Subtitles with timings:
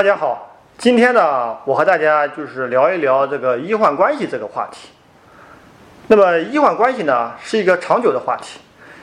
[0.00, 4.88] 大家好，今天呢，我和大家就是聊一聊这个医患关系这个话题。
[6.06, 8.60] 那么，医患关系呢，是一个长久的话题，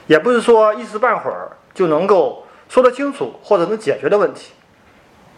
[0.08, 4.54] 也不是说一时半会儿就能够说得清楚或者能解决的问题。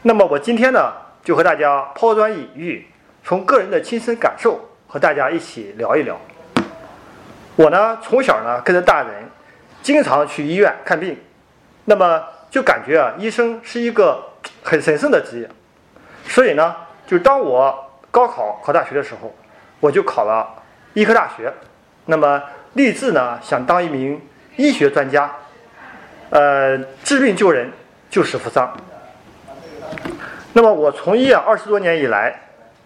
[0.04, 0.94] 那么，我今天呢，
[1.26, 2.88] 就和大家抛砖引玉，
[3.26, 6.18] 从个人的亲身感受和大家一起聊一聊。
[7.58, 9.30] 我呢，从小呢跟着大人，
[9.82, 11.18] 经常去医院看病，
[11.84, 14.24] 那么就感觉啊，医生是一个。
[14.62, 15.50] 很神圣的职业，
[16.26, 16.76] 所以呢，
[17.08, 19.34] 就当我高考考大学的时候，
[19.80, 20.48] 我就考了
[20.94, 21.52] 医科大学，
[22.06, 24.22] 那么立志呢想当一名
[24.58, 25.32] 医学专家，
[26.30, 27.72] 呃，治病救人，
[28.10, 28.76] 救死扶伤。
[30.54, 32.42] 那么我从医啊二十多年以来，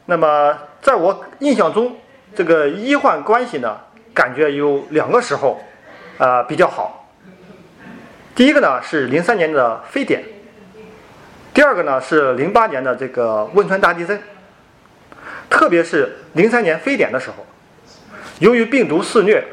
[0.05, 1.95] 那么在我印象中，
[2.35, 3.77] 这个医患关系呢，
[4.13, 5.59] 感觉有两个时候，
[6.17, 7.07] 啊比较好。
[8.35, 10.23] 第一个呢是零三年的非典。
[11.53, 14.19] 第二个呢是零八年的这个汶川大地震，
[15.49, 17.45] 特别是零三年非典的时候，
[18.39, 19.43] 由于病毒肆虐，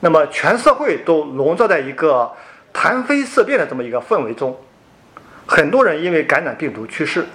[0.00, 2.32] 那么全社会都笼罩在一个
[2.72, 4.58] 谈非色变的这么一个氛围中，
[5.44, 7.26] 很多人因为感染病毒去世。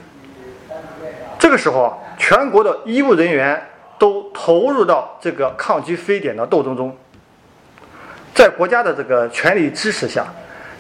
[1.38, 3.64] 这个时候啊，全国的医务人员
[4.00, 6.98] 都投入到这个抗击非典的斗争中，
[8.34, 10.26] 在国家的这个全力支持下，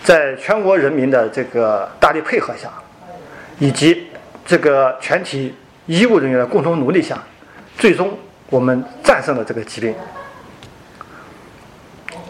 [0.04, 2.72] 在全国人民的这个大力配合下。
[3.60, 4.08] 以及
[4.46, 5.54] 这个全体
[5.86, 7.22] 医务人员的共同努力下，
[7.78, 8.18] 最终
[8.50, 9.94] 我们战胜了这个疾病。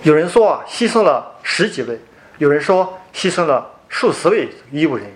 [0.03, 1.95] 有人说啊，牺牲了十几位；
[2.37, 5.13] 有人说牺牲了数十位医务人员。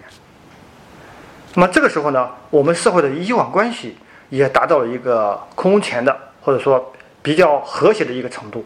[1.55, 3.95] 那么这个时候呢，我们社会的医患关系
[4.30, 8.66] 也达到了一个空前的或者说比较和谐的一个程度。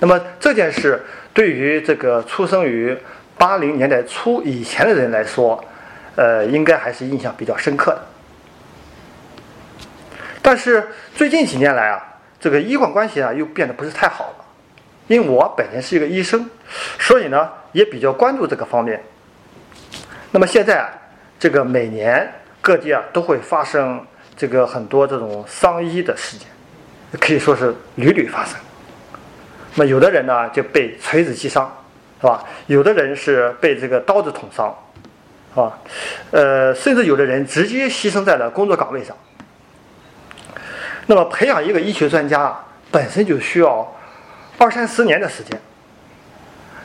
[0.00, 2.96] 那么这件事对于这个出生于
[3.38, 5.62] 八零年代初以前的人来说，
[6.16, 8.02] 呃，应该还是印象比较深刻的。
[10.42, 12.02] 但是最近几年来啊，
[12.40, 14.44] 这个医患关系啊又变得不是太好了。
[15.08, 16.48] 因为我本人是一个医生，
[16.98, 19.02] 所以呢也比较关注这个方面。
[20.30, 20.88] 那么现在啊，
[21.38, 24.04] 这个每年各地啊都会发生
[24.36, 26.48] 这个很多这种伤医的事件，
[27.20, 28.58] 可以说是屡屡发生。
[29.74, 31.70] 那有的人呢就被锤子击伤，
[32.20, 32.44] 是吧？
[32.66, 34.74] 有的人是被这个刀子捅伤。
[35.54, 35.78] 啊，
[36.30, 39.16] 呃，甚至有的人直接牺牲在了工作岗位上。
[41.06, 43.94] 那么，培养一个医学专家啊本身就需要
[44.56, 45.60] 二三十年的时间。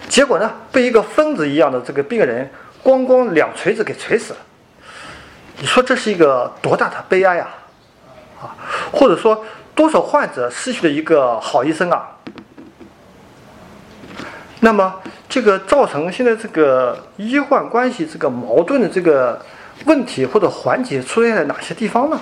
[0.10, 2.50] 结果呢，被一个疯子一样的这个病人
[2.84, 4.40] 咣咣两锤子给锤死了。
[5.60, 7.50] 你说这是一个多大的悲哀啊！
[8.42, 8.56] 啊，
[8.92, 9.46] 或者说
[9.76, 12.17] 多少患者失去了一个好医生啊？
[14.60, 19.40] 那么，这个造成现在这个医患关系这个矛盾的这个
[19.86, 22.20] 问题或者环节出现在哪些地方呢？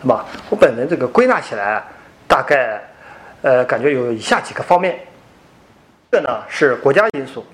[0.00, 0.24] 是吧？
[0.50, 1.82] 我本人这个归纳起来，
[2.28, 2.80] 大概
[3.42, 5.00] 呃感觉有以下几个方面。
[6.12, 7.44] 这呢是国家因素，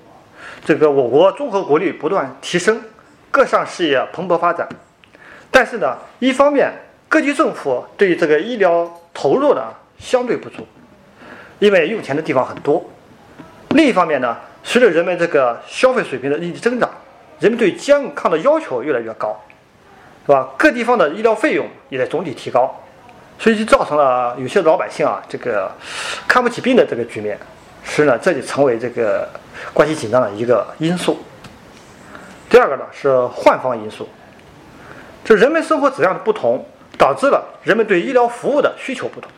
[0.63, 2.79] 这个我国综合国力不断提升，
[3.31, 4.69] 各项事业蓬勃发展。
[5.49, 6.71] 但是呢，一方面
[7.09, 10.67] 各级政府对这个医疗投入呢相对不足，
[11.57, 12.87] 因为用钱的地方很多。
[13.73, 16.89] 另一方面呢，随着人们这个消费水平的日益增长，
[17.39, 19.39] 人们对健康的要求越来越高，
[20.25, 20.47] 是吧？
[20.57, 22.73] 各地方的医疗费用也在总体提高，
[23.39, 25.71] 所以就造成了有些老百姓啊，这个
[26.27, 27.37] 看不起病的这个局面，
[27.83, 29.27] 是呢，这就成为这个
[29.73, 31.17] 关系紧张的一个因素。
[32.49, 34.07] 第二个呢是换方因素，
[35.25, 36.63] 就人们生活质量的不同，
[36.95, 39.31] 导致了人们对医疗服务的需求不同。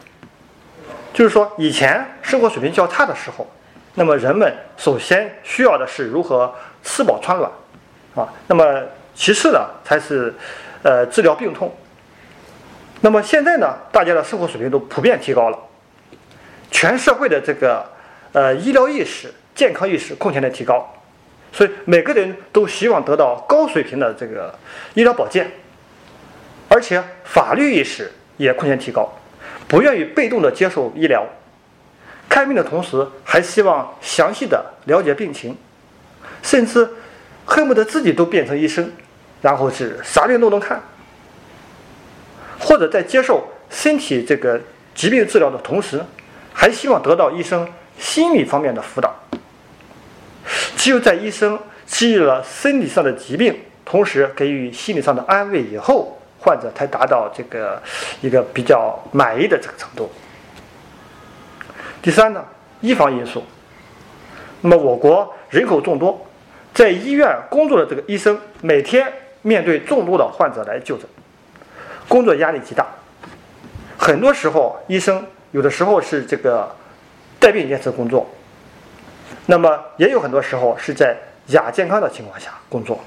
[1.14, 3.48] 就是说，以前生活水平较差的时候。
[3.98, 7.50] 那么人们首先需要的是如何吃饱穿暖，
[8.14, 8.82] 啊，那么
[9.16, 10.34] 其次呢才是，
[10.84, 11.74] 呃，治疗病痛。
[13.02, 15.58] 那么现在呢，大家的生活水平都普遍提高了，
[16.70, 17.86] 全社会的这个
[18.34, 20.86] 呃医疗意识、健康意识空前的提高，
[21.54, 24.54] 所以每个人都希望得到高水平的这个
[24.94, 25.50] 医疗保健，
[26.68, 29.10] 而且法律意识也空前提高，
[29.68, 31.26] 不愿意被动的接受医疗。
[32.36, 35.56] 看病的同时，还希望详细的了解病情，
[36.44, 36.86] 甚至
[37.46, 38.92] 恨不得自己都变成医生，
[39.42, 40.84] 然后是啥病都能看。
[42.60, 44.60] 或者在接受身体这个
[44.94, 46.04] 疾病治疗的同时，
[46.54, 47.66] 还希望得到医生
[47.98, 49.16] 心理方面的辅导。
[50.76, 51.58] 只有在医生
[51.88, 57.82] 治愈了身体上的疾病，同时给予心理上的安慰以后，患者才达到这个
[58.20, 60.12] 一个比较满意的这个程度。
[62.06, 62.46] 第三呢，
[62.82, 63.42] 医防因素。
[64.62, 66.24] 那么我国人口众多，
[66.72, 69.12] 在医院工作的这个医生，每天
[69.42, 71.08] 面对众多的患者来就诊，
[72.08, 72.86] 工作压力极大。
[73.98, 76.70] 很多时候，医生有的时候是这个
[77.40, 78.30] 带病坚持工作，
[79.48, 81.18] 那么也有很多时候是在
[81.48, 83.00] 亚健康的情况下工作。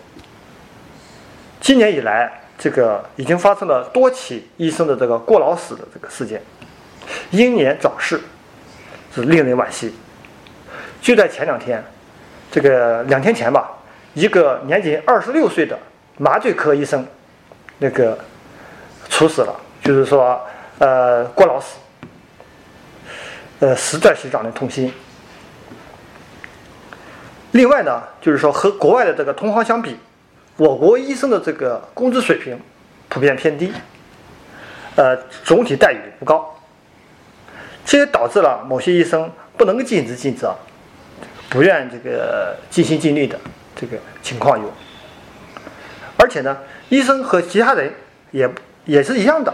[1.61, 6.43] 今年以来，这个已经发生了多起医生的这个过劳死的这个事件，
[7.31, 8.21] 英年早逝，
[9.23, 9.95] 令人惋惜。
[11.01, 11.83] 就在前两天，
[12.51, 13.71] 这个两天前吧，
[14.15, 15.79] 一个年仅二十六岁的
[16.17, 17.07] 麻醉科医生，
[17.79, 18.19] 那个
[19.09, 20.41] 猝死了，就是说。
[20.81, 21.77] 呃，过劳死，
[23.59, 24.95] 呃，实在是让人痛心。
[27.51, 29.99] 另外呢，就是说和国外的这个同行相比，
[30.57, 32.57] 我国医生的这个工资水平
[33.09, 33.73] 普遍偏低，
[34.95, 36.57] 呃，总体待遇不高，
[37.89, 40.55] 这也导致了某些医生不能尽职尽责，
[41.49, 43.41] 不愿这个尽心尽力的
[43.75, 44.71] 这个情况有。
[46.19, 46.55] 而且呢，
[46.91, 47.91] 医生和其他人
[48.31, 48.47] 也
[48.85, 49.53] 也是一样的。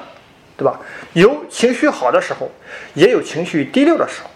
[0.56, 0.78] 对吧？
[1.14, 2.48] 有情绪好的时候，
[2.94, 4.30] 也有情绪低落的时候。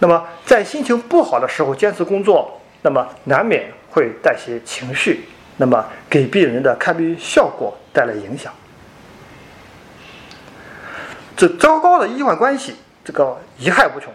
[0.00, 5.24] 那么，在心情不好的时候坚持工作，那么难免会带些情绪，
[5.58, 8.52] 那么给病人的看病效果带来影响。
[11.36, 12.74] 这糟糕的医患关系，
[13.04, 14.12] 这个贻害无穷，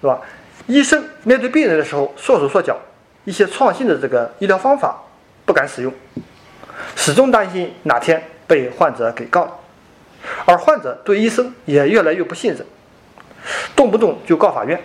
[0.00, 0.20] 是吧？
[0.66, 2.76] 医生面对病人的时候缩手缩脚，
[3.24, 5.00] 一些创新的这个医疗方法
[5.46, 5.92] 不敢使用，
[6.96, 9.60] 始终担心哪天被患者给告。
[10.44, 12.66] 而患者对医生也越来越不信任，
[13.76, 14.78] 动不动就告法院，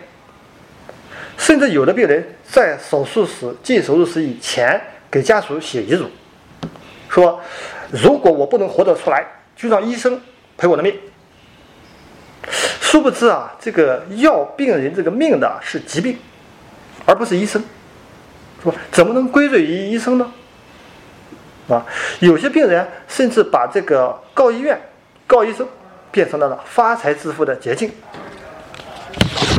[1.37, 4.79] 甚至有的病人在手术室进手术室以前
[5.09, 6.07] 给家属写遗嘱，
[7.09, 7.41] 说
[7.91, 10.21] 如果我不能活得出来，就让医生
[10.55, 10.95] 赔我的命。
[12.93, 16.15] 殊不知啊，这个要病人这个命的是疾病，
[17.07, 17.59] 而不是医生，
[18.61, 18.75] 是吧？
[18.91, 20.31] 怎么能归罪于医生呢？
[21.69, 21.83] 啊，
[22.19, 24.79] 有些病人甚至把这个告医院。
[25.25, 25.67] 告医生
[26.11, 27.91] 变成了发财致富的捷径，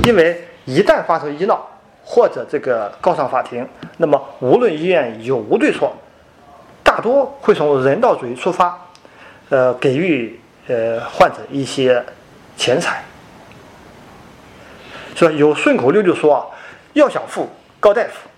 [0.05, 1.69] 因为一旦发生医闹
[2.05, 3.67] 或者这个告上法庭，
[3.97, 5.93] 那么无论医院有无对错，
[6.85, 8.79] 大多会从人道主义出发，
[9.49, 10.39] 呃，给予
[10.69, 12.01] 呃患者一些
[12.57, 13.03] 钱财。
[15.15, 16.47] 说有顺口溜就说啊，
[16.95, 17.51] 要想富
[17.81, 18.29] 告大夫。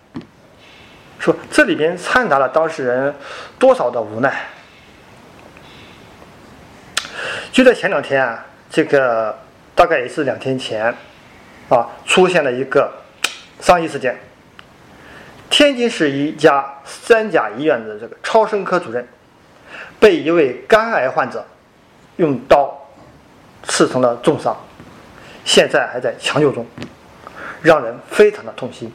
[1.19, 3.15] 说这里边掺杂了当事人
[3.59, 4.49] 多少的无奈。
[7.51, 9.39] 就在前两天啊，这个
[9.75, 10.95] 大概也是两天前，
[11.71, 12.93] 啊，出现了一个
[13.61, 14.19] 伤医事件。
[15.49, 19.09] 天津市一家三甲医院的这个超声科主任，
[19.99, 21.47] 被一位肝癌患者
[22.17, 22.87] 用刀
[23.63, 24.55] 刺成了重伤，
[25.47, 26.67] 现在还在抢救中，
[27.63, 28.93] 让人非常的痛心。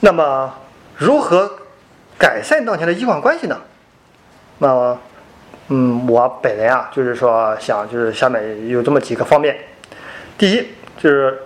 [0.00, 0.54] 那么，
[0.94, 1.50] 如何
[2.18, 3.58] 改善当前的医患关系呢？
[4.58, 4.96] 那，
[5.68, 9.58] 嗯，我本人啊，就是说想，就是下面有这么几个方面。
[10.36, 11.42] 第一，就是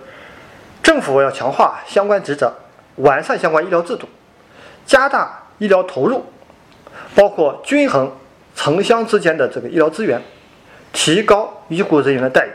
[0.83, 2.53] 政府要强化相关职责，
[2.97, 4.07] 完善相关医疗制度，
[4.85, 6.25] 加大医疗投入，
[7.15, 8.11] 包括均衡
[8.53, 10.21] 城乡之间的这个医疗资源，
[10.93, 12.49] 提高医护人员的待遇，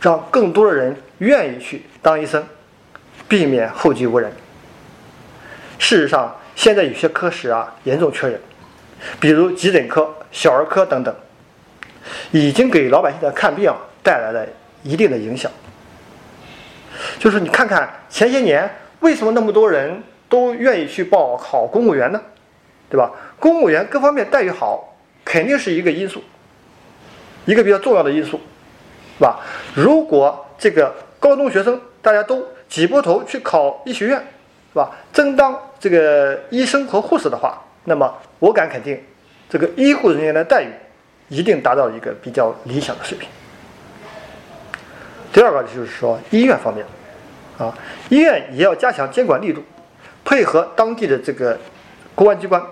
[0.00, 2.44] 让更多的人愿意去当医生，
[3.28, 4.32] 避免后继无人。
[5.78, 8.40] 事实上，现在有些科室啊，严重缺人。
[9.18, 11.14] 比如急诊科、小儿科等等，
[12.30, 14.46] 已经给老百姓的看病带来了
[14.82, 15.50] 一定的影响。
[17.18, 22.20] 就是你看看前些年，为什么那么多人都愿意去报考公务员呢？
[22.90, 23.10] 对吧？
[23.38, 26.22] 公务员各方面待遇好，肯定是一个因素，
[27.46, 28.40] 一个比较重要的因素，
[29.18, 29.40] 是吧？
[29.74, 34.18] 如果这个高中学生大家都挤破头去考医学院，
[34.72, 34.90] 是吧？
[35.12, 38.12] 争当这个医生和护士的话，那么。
[38.40, 38.98] 我敢肯定，
[39.50, 40.68] 这个医护人员的待遇
[41.28, 43.28] 一定达到一个比较理想的水平。
[45.30, 46.86] 第二个就是说，医院方面，
[47.58, 47.76] 啊，
[48.08, 49.62] 医院也要加强监管力度，
[50.24, 51.58] 配合当地的这个
[52.14, 52.62] 公安机关，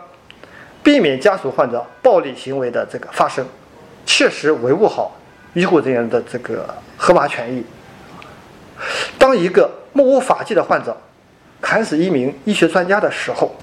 [0.82, 3.46] 避免家属患者暴力行为的这个发生，
[4.08, 5.14] 切实维护好
[5.52, 7.62] 医护人员的这个合法权益。
[9.18, 10.96] 当一个目无法纪的患者
[11.60, 13.54] 砍死一名医学专家的时候，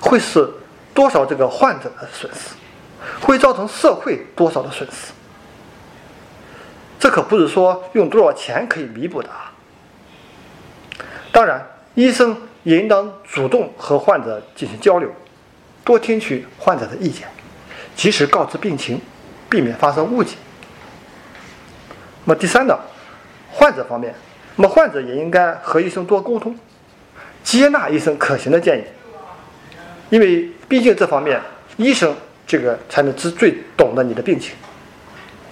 [0.00, 0.50] 会是。
[0.94, 2.54] 多少这个患者的损失，
[3.20, 5.12] 会造成社会多少的损失？
[6.98, 9.52] 这可不是说用多少钱可以弥补的啊！
[11.30, 11.62] 当然，
[11.94, 15.14] 医生也应当主动和患者进行交流，
[15.84, 17.28] 多听取患者的意见，
[17.94, 18.98] 及时告知病情，
[19.48, 20.36] 避免发生误解。
[22.24, 22.78] 那么第三呢，
[23.50, 24.14] 患者方面，
[24.56, 26.58] 那么患者也应该和医生多沟通，
[27.44, 28.84] 接纳医生可行的建议，
[30.10, 31.40] 因为毕竟这方面
[31.76, 32.14] 医生
[32.46, 34.54] 这个才能知最懂得你的病情。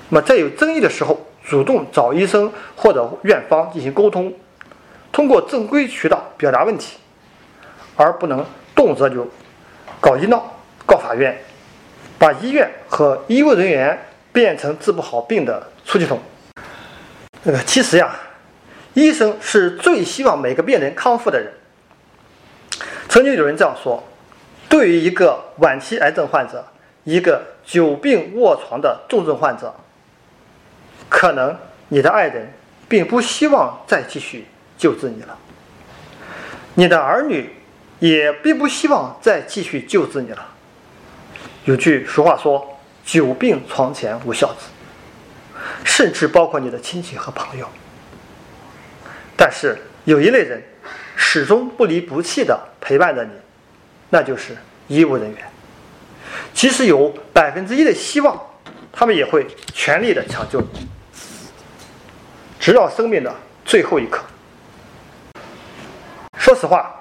[0.09, 4.33] 那么在有争议的时候，主动找医生或者院方进行沟通，
[5.13, 6.97] 通过正规渠道表达问题，
[7.95, 9.29] 而不能动辄就
[10.01, 10.43] 搞医闹、
[10.85, 11.39] 告法院，
[12.25, 14.03] 把医院和医务人员
[14.33, 16.19] 变成治不好病的出气筒。
[17.43, 18.17] 那个其实呀，
[18.95, 21.53] 医生是最希望每个病人康复的人。
[23.11, 24.03] 曾经有人这样说：，
[24.71, 26.65] 对于一个晚期癌症患者，
[27.05, 29.75] 一个久病卧床的重症患者。
[31.11, 31.55] 可能
[31.89, 32.51] 你的爱人
[32.89, 34.47] 并不希望再继续
[34.79, 35.37] 救治你了，
[36.73, 37.51] 你的儿女
[37.99, 40.53] 也并不希望再继续救治你了。
[41.65, 44.67] 有句俗话说：“久病床前无孝子”，
[45.83, 47.67] 甚至包括你的亲戚和朋友。
[49.37, 50.63] 但是有一类人
[51.17, 53.31] 始终不离不弃的陪伴着你，
[54.11, 54.57] 那就是
[54.89, 55.45] 医务人员。
[56.53, 58.39] 即使有百分之一的希望，
[58.93, 60.87] 他们也会全力的抢救你。
[62.61, 64.23] 直到生命的最后一刻。
[66.39, 66.95] 说实话，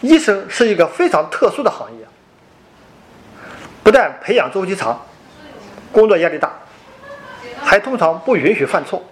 [0.00, 2.04] 医生是一个非常特殊的行业，
[3.82, 5.00] 不但培养周期长，
[5.90, 6.52] 工作压力大，
[7.62, 9.02] 还通常不允许犯错，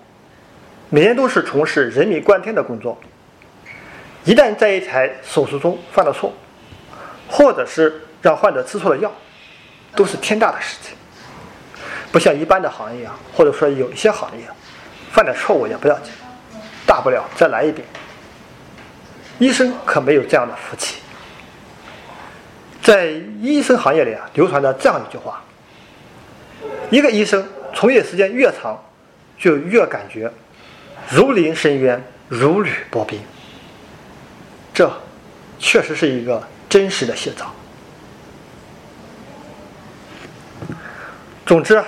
[0.90, 2.98] 每天都是从事人命关天的工作。
[4.24, 6.32] 一旦在一台手术中犯了错，
[7.28, 9.10] 或者是让患者吃错了药，
[9.96, 10.96] 都是天大的事情。
[12.12, 14.44] 不像一般的行业啊，或者说有一些行业。
[15.10, 16.12] 犯点错误也不要紧，
[16.86, 17.84] 大不了再来一遍。
[19.38, 21.00] 医生可没有这样的福气。
[22.88, 23.08] 在
[23.42, 25.44] 医生行业里啊，流传着这样一句话：
[26.88, 28.82] 一个医生从业时间越长，
[29.36, 30.32] 就越感觉
[31.10, 33.20] 如临深渊，如履薄冰。
[34.72, 34.90] 这
[35.58, 37.52] 确实是一个真实的写照。
[41.44, 41.84] 总之，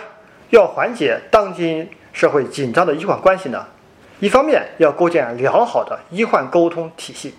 [0.50, 1.88] 要缓解当今。
[2.12, 3.64] 社会紧张的医患关系呢，
[4.19, 7.35] 一方面要构建良好的医患沟通体系，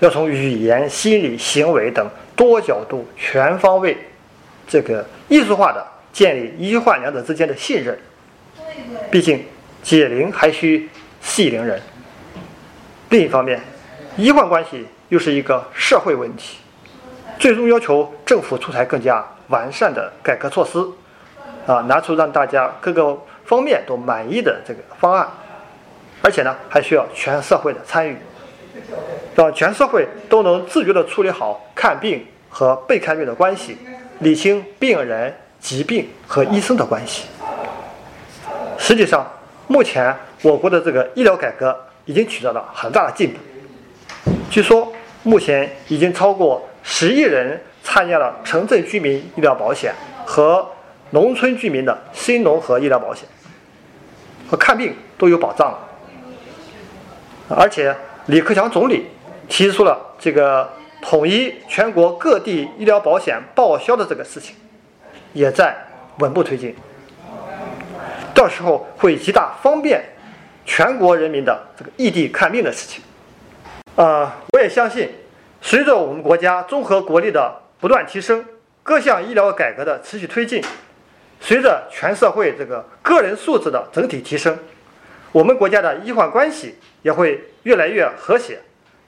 [0.00, 3.96] 要从语言、心理、行为等多角度、全方位、
[4.68, 7.98] 这个艺术化的建立医患两者之间的信任。
[9.10, 9.44] 毕竟
[9.82, 10.88] 解铃还需
[11.20, 11.80] 系铃人。
[13.10, 13.60] 另一方面，
[14.16, 16.58] 医患关系又是一个社会问题，
[17.38, 20.78] 最终要求政府出台更加完善的改革措施，
[21.66, 23.18] 啊，拿出让大家各个。
[23.46, 25.24] 方面都满意的这个方案，
[26.20, 28.16] 而且呢，还需要全社会的参与，
[29.36, 33.76] 让全社会都能自觉地处理好看病和被看病的关系，
[34.20, 37.26] 理清病人、疾病和医生的关系。
[38.78, 39.30] 实际上，
[39.66, 41.76] 目前我国的这个医疗改革
[42.06, 43.38] 已经取得了很大的进步。
[44.50, 44.90] 据说，
[45.22, 50.66] 目前已经超过十亿人参加了城镇居民医疗保险和
[51.10, 53.28] 农村居民的新农合医疗保险。
[54.48, 55.78] 和看病都有保障了，
[57.48, 57.94] 而且
[58.26, 59.04] 李克强总理
[59.48, 60.68] 提出了这个
[61.00, 64.56] 统一全国各地医疗保险报销的这个事情，
[65.32, 65.76] 也在
[66.18, 66.74] 稳步推进。
[68.34, 70.04] 到时候会极大方便
[70.64, 73.02] 全国人民的这个异地看病的事情。
[73.94, 75.10] 啊，我也相信，
[75.62, 78.44] 随着我们国家综合国力的不断提升，
[78.82, 80.62] 各项医疗改革的持续推进。
[81.40, 84.58] 随着全社会这个个人素质的整体提升，
[85.32, 88.58] 我们国家的医患关系也会越来越和谐，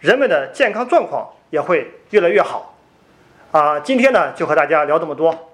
[0.00, 2.74] 人们的健康状况也会越来越好。
[3.50, 5.47] 啊，今天呢就和大家聊这么多。